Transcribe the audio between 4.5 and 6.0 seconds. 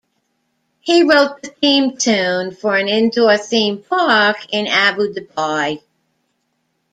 in Abu Dhabi.